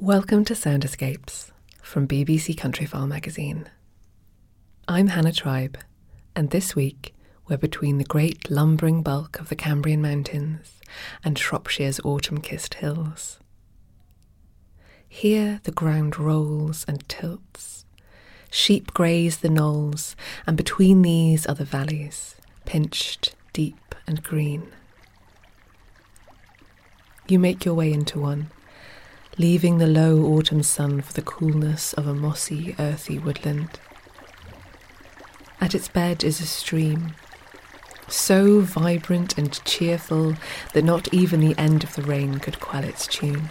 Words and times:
Welcome 0.00 0.44
to 0.44 0.54
Sound 0.54 0.84
Escapes 0.84 1.50
from 1.82 2.06
BBC 2.06 2.54
Countryfile 2.54 3.08
magazine. 3.08 3.68
I'm 4.86 5.08
Hannah 5.08 5.32
Tribe, 5.32 5.76
and 6.36 6.50
this 6.50 6.76
week 6.76 7.16
we're 7.48 7.56
between 7.56 7.98
the 7.98 8.04
great 8.04 8.48
lumbering 8.48 9.02
bulk 9.02 9.40
of 9.40 9.48
the 9.48 9.56
Cambrian 9.56 10.00
Mountains 10.00 10.80
and 11.24 11.36
Shropshire's 11.36 11.98
autumn 12.04 12.40
kissed 12.40 12.74
hills. 12.74 13.40
Here 15.08 15.58
the 15.64 15.72
ground 15.72 16.16
rolls 16.16 16.84
and 16.86 17.06
tilts. 17.08 17.84
Sheep 18.52 18.94
graze 18.94 19.38
the 19.38 19.50
knolls, 19.50 20.14
and 20.46 20.56
between 20.56 21.02
these 21.02 21.44
are 21.44 21.56
the 21.56 21.64
valleys, 21.64 22.36
pinched, 22.66 23.34
deep, 23.52 23.96
and 24.06 24.22
green. 24.22 24.70
You 27.26 27.40
make 27.40 27.64
your 27.64 27.74
way 27.74 27.92
into 27.92 28.20
one 28.20 28.52
leaving 29.38 29.78
the 29.78 29.86
low 29.86 30.24
autumn 30.24 30.62
sun 30.64 31.00
for 31.00 31.12
the 31.12 31.22
coolness 31.22 31.92
of 31.92 32.08
a 32.08 32.14
mossy, 32.14 32.74
earthy 32.78 33.18
woodland. 33.18 33.78
At 35.60 35.74
its 35.74 35.88
bed 35.88 36.24
is 36.24 36.40
a 36.40 36.46
stream, 36.46 37.14
so 38.08 38.60
vibrant 38.60 39.38
and 39.38 39.64
cheerful 39.64 40.34
that 40.72 40.84
not 40.84 41.12
even 41.14 41.40
the 41.40 41.56
end 41.56 41.84
of 41.84 41.94
the 41.94 42.02
rain 42.02 42.38
could 42.38 42.58
quell 42.58 42.82
its 42.82 43.06
tune. 43.06 43.50